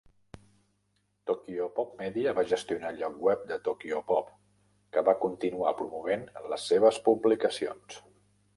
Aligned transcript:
Tokyopop 1.31 1.91
Media 1.99 2.33
va 2.39 2.45
gestionar 2.53 2.89
el 2.95 2.97
lloc 3.03 3.19
web 3.27 3.45
de 3.53 3.59
Tokyopop, 3.69 4.33
que 4.97 5.05
va 5.13 5.17
continuar 5.29 5.77
promovent 5.83 6.27
les 6.55 6.69
seves 6.73 7.01
publicacions. 7.11 8.03